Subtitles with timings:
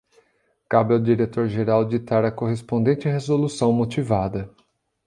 [0.67, 4.51] Cabe ao diretor geral ditar a correspondente resolução motivada.